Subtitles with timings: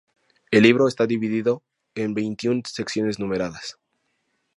[0.49, 1.61] El libro está dividido
[1.93, 3.77] en veintiún secciones numeradas.